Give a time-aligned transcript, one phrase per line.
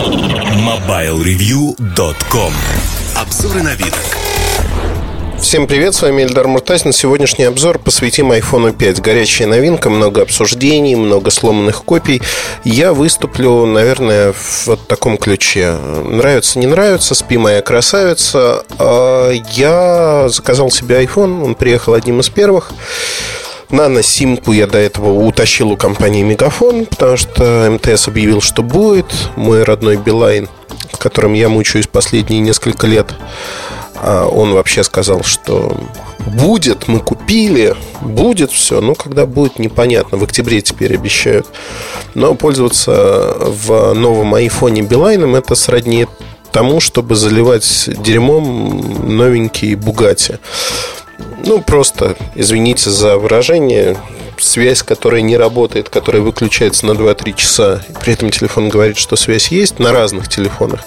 [0.00, 2.52] MobileReview.com
[3.16, 3.92] Обзоры на вид.
[5.38, 6.94] Всем привет, с вами Эльдар Муртазин.
[6.94, 9.02] Сегодняшний обзор посвятим iPhone 5.
[9.02, 12.22] Горячая новинка, много обсуждений, много сломанных копий.
[12.64, 15.72] Я выступлю, наверное, в вот таком ключе.
[15.72, 18.64] Нравится, не нравится, спи моя красавица.
[18.78, 22.72] А я заказал себе iPhone, он приехал одним из первых.
[23.70, 29.06] Нано-симку я до этого утащил у компании Мегафон, потому что МТС объявил, что будет.
[29.36, 30.48] Мой родной Билайн,
[30.92, 33.14] в котором я мучаюсь последние несколько лет,
[34.02, 35.76] а он вообще сказал, что
[36.26, 38.80] будет, мы купили, будет все.
[38.80, 40.18] Но когда будет, непонятно.
[40.18, 41.46] В октябре теперь обещают.
[42.14, 46.06] Но пользоваться в новом айфоне Билайном это сродни
[46.50, 50.38] тому, чтобы заливать дерьмом новенький Бугати.
[51.44, 53.96] Ну, просто, извините за выражение,
[54.38, 59.48] связь, которая не работает, которая выключается на 2-3 часа, при этом телефон говорит, что связь
[59.48, 60.80] есть на разных телефонах,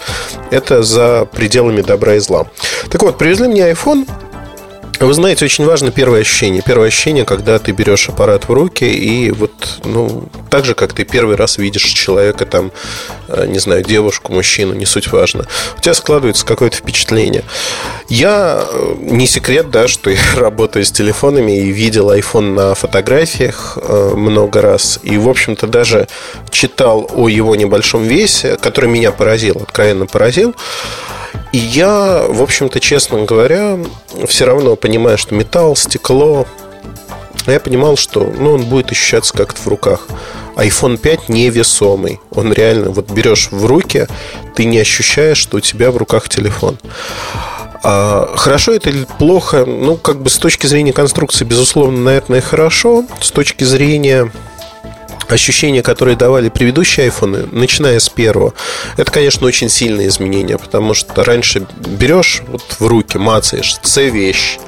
[0.52, 2.47] это за пределами добра и зла.
[2.89, 4.08] Так вот, привезли мне iPhone,
[4.99, 6.61] вы знаете, очень важно первое ощущение.
[6.66, 9.52] Первое ощущение, когда ты берешь аппарат в руки и вот,
[9.83, 12.72] ну, так же, как ты первый раз видишь человека, там,
[13.27, 15.45] э, не знаю, девушку, мужчину, не суть важно.
[15.77, 17.44] У тебя складывается какое-то впечатление.
[18.08, 23.77] Я, э, не секрет, да, что я работаю с телефонами и видел iPhone на фотографиях
[23.81, 24.99] э, много раз.
[25.03, 26.08] И, в общем-то, даже
[26.52, 30.55] читал о его небольшом весе, который меня поразил, откровенно поразил.
[31.52, 33.78] И я, в общем-то, честно говоря,
[34.28, 36.48] все равно понимаю, что металл, стекло,
[37.45, 40.08] я понимал, что ну, он будет ощущаться как-то в руках.
[40.56, 42.20] iPhone 5 невесомый.
[42.31, 44.08] Он реально, вот берешь в руки,
[44.56, 46.78] ты не ощущаешь, что у тебя в руках телефон.
[47.84, 49.66] А хорошо это или плохо?
[49.66, 53.04] Ну, как бы с точки зрения конструкции, безусловно, наверное, хорошо.
[53.20, 54.31] С точки зрения
[55.34, 58.53] ощущения, которые давали предыдущие айфоны, начиная с первого,
[58.98, 64.59] это, конечно, очень сильные изменения, потому что раньше берешь вот в руки, мацаешь, це вещь,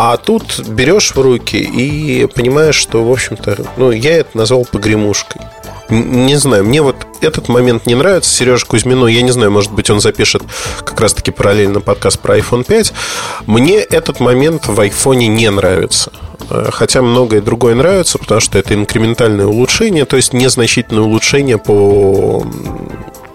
[0.00, 5.42] а тут берешь в руки и понимаешь, что, в общем-то, ну, я это назвал погремушкой.
[5.90, 8.34] Не знаю, мне вот этот момент не нравится.
[8.34, 10.42] Сережа Кузьмину, я не знаю, может быть, он запишет
[10.84, 12.92] как раз-таки параллельно подкаст про iPhone 5.
[13.46, 16.12] Мне этот момент в iPhone не нравится.
[16.50, 22.44] Э, хотя многое другое нравится, потому что это инкрементальное улучшение, то есть незначительное улучшение по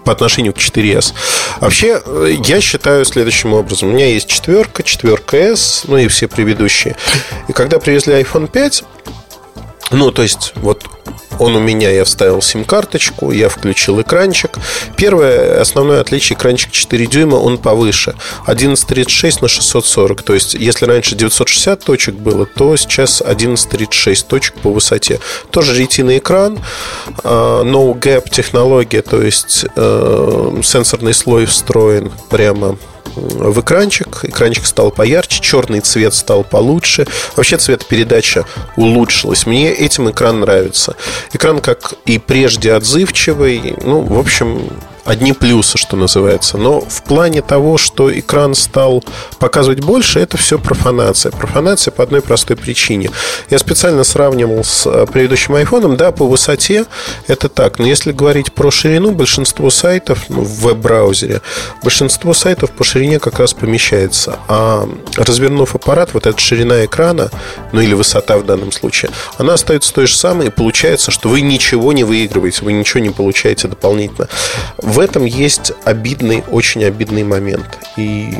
[0.04, 1.14] по отношению к 4S.
[1.60, 3.88] Вообще, э, я считаю следующим образом.
[3.88, 6.94] У меня есть четверка, четверка S, ну и все предыдущие.
[7.48, 8.84] И когда привезли iPhone 5,
[9.90, 10.84] ну, то есть, вот
[11.38, 14.58] он у меня, я вставил сим-карточку, я включил экранчик.
[14.96, 18.14] Первое основное отличие экранчик 4 дюйма, он повыше.
[18.42, 20.22] 1136 на 640.
[20.22, 25.20] То есть, если раньше 960 точек было, то сейчас 1136 точек по высоте.
[25.50, 26.58] Тоже ретиный экран,
[27.22, 32.76] а, no gap технология, то есть э, сенсорный слой встроен прямо
[33.16, 34.24] в экранчик.
[34.24, 37.06] Экранчик стал поярче, черный цвет стал получше.
[37.36, 38.44] Вообще цветопередача
[38.76, 39.46] улучшилась.
[39.46, 40.96] Мне этим экран нравится.
[41.32, 43.76] Экран, как и прежде, отзывчивый.
[43.82, 44.70] Ну, в общем,
[45.04, 46.58] одни плюсы, что называется.
[46.58, 49.04] Но в плане того, что экран стал
[49.38, 51.32] показывать больше, это все профанация.
[51.32, 53.10] Профанация по одной простой причине.
[53.50, 55.96] Я специально сравнивал с э, предыдущим айфоном.
[55.96, 56.86] Да, по высоте
[57.26, 57.78] это так.
[57.78, 61.42] Но если говорить про ширину, большинство сайтов ну, в веб-браузере,
[61.82, 64.38] большинство сайтов по ширине как раз помещается.
[64.48, 67.30] А развернув аппарат, вот эта ширина экрана,
[67.72, 71.42] ну или высота в данном случае, она остается той же самой, и получается, что вы
[71.42, 74.28] ничего не выигрываете, вы ничего не получаете дополнительно
[74.94, 77.80] в этом есть обидный, очень обидный момент.
[77.96, 78.32] И,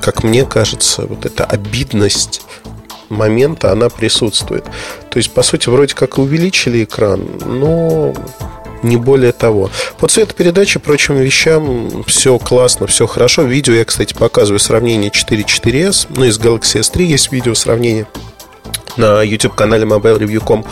[0.00, 2.42] как мне кажется, вот эта обидность
[3.08, 4.64] момента, она присутствует.
[5.10, 8.12] То есть, по сути, вроде как увеличили экран, но
[8.82, 9.70] не более того.
[9.98, 13.42] По цветопередаче, прочим вещам все классно, все хорошо.
[13.42, 16.08] Видео я, кстати, показываю сравнение 4.4S.
[16.16, 18.08] Ну, из Galaxy S3 есть видео сравнения
[18.96, 20.64] на YouTube-канале MobileReview.com.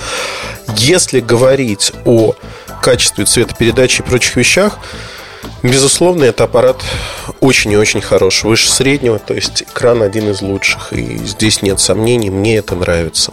[0.77, 2.35] Если говорить о
[2.83, 4.81] качестве цветопередачи и прочих вещах,
[5.63, 6.83] Безусловно, это аппарат
[7.41, 11.81] очень и очень хорош, выше среднего, то есть экран один из лучших, и здесь нет
[11.81, 13.33] сомнений, мне это нравится.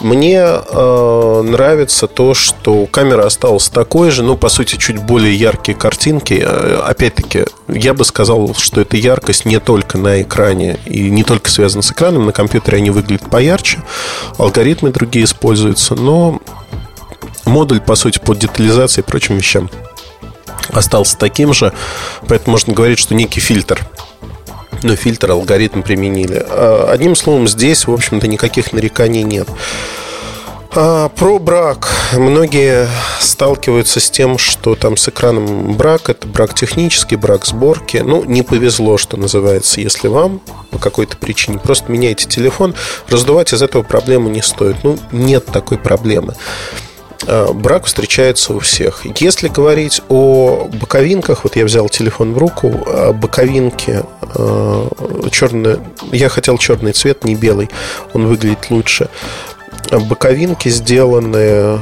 [0.00, 5.76] Мне э, нравится то, что камера осталась такой же, но по сути чуть более яркие
[5.76, 6.40] картинки.
[6.40, 11.50] Э, опять-таки, я бы сказал, что эта яркость не только на экране и не только
[11.50, 12.26] связана с экраном.
[12.26, 13.82] На компьютере они выглядят поярче,
[14.38, 16.40] алгоритмы другие используются, но
[17.44, 19.68] модуль, по сути, по детализации и прочим вещам
[20.70, 21.72] остался таким же.
[22.26, 23.86] Поэтому можно говорить, что некий фильтр
[24.82, 26.44] но фильтр, алгоритм применили.
[26.48, 29.48] А, одним словом, здесь, в общем-то, никаких нареканий нет.
[30.74, 31.88] А, про брак.
[32.12, 32.88] Многие
[33.20, 36.10] сталкиваются с тем, что там с экраном брак.
[36.10, 37.98] Это брак технический, брак сборки.
[37.98, 41.58] Ну, не повезло, что называется, если вам по какой-то причине.
[41.58, 42.74] Просто меняйте телефон.
[43.08, 44.76] Раздувать из этого проблему не стоит.
[44.84, 46.34] Ну, нет такой проблемы.
[47.26, 49.04] А, брак встречается у всех.
[49.20, 54.88] Если говорить о боковинках, вот я взял телефон в руку, а боковинки а,
[55.30, 55.78] черный,
[56.12, 57.70] я хотел черный цвет, не белый,
[58.12, 59.08] он выглядит лучше.
[59.90, 61.80] Боковинки сделаны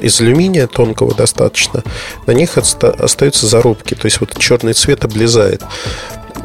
[0.00, 1.84] из алюминия тонкого достаточно,
[2.26, 5.62] на них остаются зарубки, то есть вот черный цвет облезает.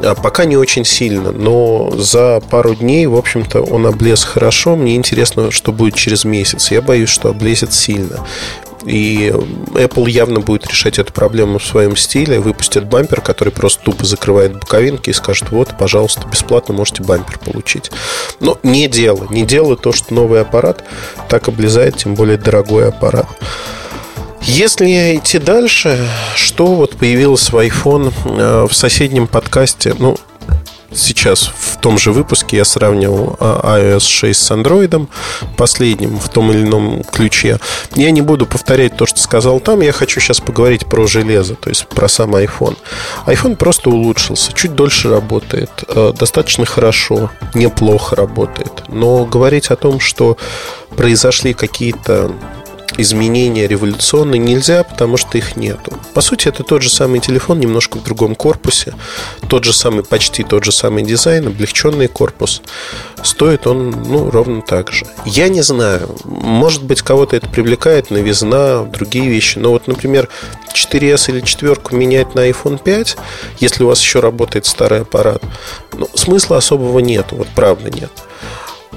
[0.02, 4.76] А пока не очень сильно, но за пару дней, в общем-то, он облез хорошо.
[4.76, 6.70] Мне интересно, что будет через месяц.
[6.70, 8.24] Я боюсь, что облезет сильно.
[8.84, 9.34] И
[9.74, 14.60] Apple явно будет решать эту проблему в своем стиле, выпустит бампер, который просто тупо закрывает
[14.60, 17.90] боковинки и скажет, вот, пожалуйста, бесплатно можете бампер получить.
[18.38, 20.84] Но не дело, не дело то, что новый аппарат
[21.28, 23.26] так облезает, тем более дорогой аппарат.
[24.46, 30.16] Если идти дальше, что вот появилось в iPhone э, в соседнем подкасте, ну,
[30.92, 35.08] сейчас в том же выпуске я сравнивал а, iOS 6 с Android,
[35.56, 37.58] последним в том или ином ключе.
[37.96, 41.68] Я не буду повторять то, что сказал там, я хочу сейчас поговорить про железо, то
[41.68, 42.76] есть про сам iPhone.
[43.26, 48.84] iPhone просто улучшился, чуть дольше работает, э, достаточно хорошо, неплохо работает.
[48.88, 50.36] Но говорить о том, что
[50.96, 52.32] произошли какие-то
[52.96, 55.92] изменения революционные нельзя, потому что их нету.
[56.14, 58.94] По сути, это тот же самый телефон, немножко в другом корпусе,
[59.48, 62.62] тот же самый, почти тот же самый дизайн, облегченный корпус.
[63.22, 65.06] Стоит он, ну, ровно так же.
[65.24, 69.58] Я не знаю, может быть, кого-то это привлекает, новизна, другие вещи.
[69.58, 70.28] Но вот, например,
[70.74, 73.16] 4S или 4 менять на iPhone 5,
[73.58, 75.42] если у вас еще работает старый аппарат,
[75.92, 78.10] ну, смысла особого нет, вот правда нет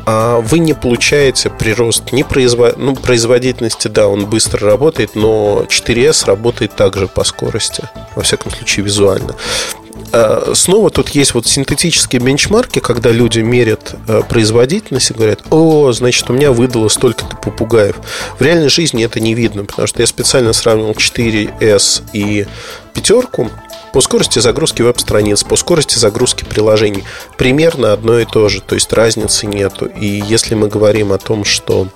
[0.06, 2.78] вы не получаете прирост не производ...
[2.78, 7.84] ну, производительности, да, он быстро работает, но 4S работает также по скорости,
[8.16, 9.36] во всяком случае визуально.
[10.12, 15.92] А, снова тут есть вот синтетические бенчмарки, когда люди мерят а, производительность и говорят, о,
[15.92, 17.96] значит, у меня выдало столько-то попугаев.
[18.38, 22.48] В реальной жизни это не видно, потому что я специально сравнивал 4S и
[22.94, 23.50] пятерку,
[23.94, 27.04] по скорости загрузки веб-страниц, по скорости загрузки приложений
[27.38, 29.86] примерно одно и то же, то есть разницы нету.
[29.86, 31.88] И если мы говорим о том, что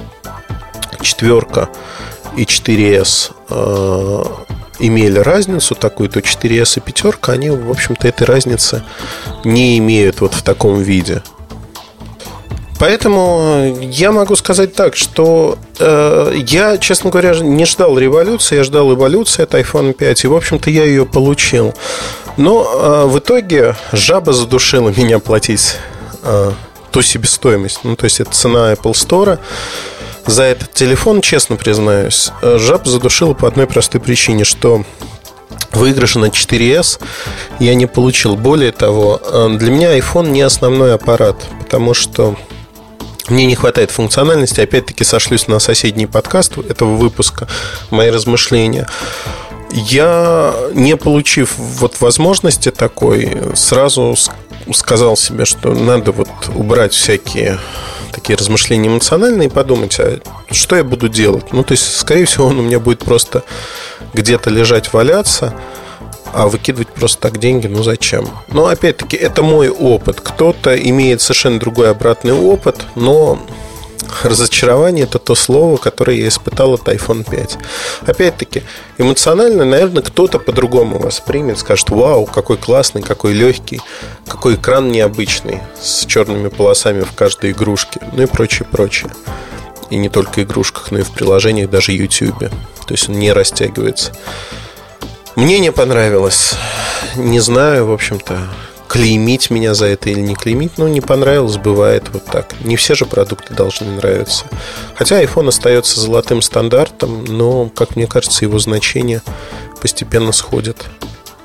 [1.02, 1.70] четверка
[2.36, 4.24] и 4S э,
[4.80, 8.84] имели разницу такую, то 4S и пятерка, они, в общем-то, этой разницы
[9.44, 11.22] не имеют вот в таком виде.
[12.84, 18.94] Поэтому я могу сказать так, что э, я, честно говоря, не ждал революции, я ждал
[18.94, 21.74] эволюции от iPhone 5, и, в общем-то, я ее получил.
[22.36, 25.78] Но э, в итоге жаба задушила меня платить
[26.24, 26.52] э,
[26.92, 27.80] ту себестоимость.
[27.86, 29.40] Ну, то есть, это цена Apple Store
[30.26, 32.32] за этот телефон, честно признаюсь.
[32.42, 34.84] Э, жаба задушила по одной простой причине, что
[35.72, 37.00] Выигрыша на 4S
[37.60, 38.36] я не получил.
[38.36, 42.36] Более того, э, для меня iPhone не основной аппарат, потому что
[43.30, 44.62] мне не хватает функциональности.
[44.62, 47.48] Опять-таки сошлюсь на соседний подкаст этого выпуска,
[47.90, 48.88] мои размышления.
[49.72, 54.16] Я, не получив вот возможности такой, сразу
[54.74, 57.60] сказал себе, что надо вот убрать всякие
[58.12, 60.20] такие размышления эмоциональные и подумать, а
[60.52, 61.52] что я буду делать?
[61.52, 63.44] Ну, то есть, скорее всего, он у меня будет просто
[64.14, 65.54] где-то лежать, валяться–
[66.34, 68.28] а выкидывать просто так деньги, ну зачем?
[68.50, 70.20] Но опять-таки, это мой опыт.
[70.22, 73.40] Кто-то имеет совершенно другой обратный опыт, но
[74.24, 77.58] разочарование это то слово, которое я испытал от iPhone 5.
[78.06, 78.64] Опять-таки,
[78.98, 83.82] эмоционально, наверное, кто-то по-другому воспримет, скажет, вау, какой классный, какой легкий,
[84.28, 89.12] какой экран необычный, с черными полосами в каждой игрушке, ну и прочее, прочее.
[89.90, 92.40] И не только игрушках, но и в приложениях, даже YouTube.
[92.40, 94.14] То есть он не растягивается.
[95.36, 96.54] Мне не понравилось.
[97.16, 98.50] Не знаю, в общем-то,
[98.88, 100.74] клеймить меня за это или не клеймить.
[100.78, 102.54] Ну, не понравилось, бывает вот так.
[102.62, 104.46] Не все же продукты должны нравиться.
[104.96, 109.24] Хотя iPhone остается золотым стандартом, но, как мне кажется, его значение
[109.82, 110.86] постепенно сходит.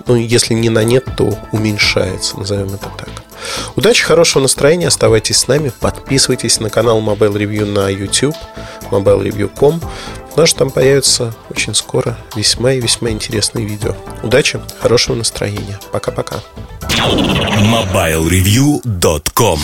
[0.07, 3.09] Ну, если не на нет, то уменьшается, назовем это так.
[3.77, 8.37] Удачи, хорошего настроения, оставайтесь с нами, подписывайтесь на канал Mobile Review на YouTube,
[8.91, 9.81] mobilereview.com.
[10.39, 13.97] У нас там появится очень скоро весьма и весьма интересные видео.
[14.23, 15.81] Удачи, хорошего настроения.
[15.91, 16.37] Пока-пока.
[16.81, 19.59] mobilereview.com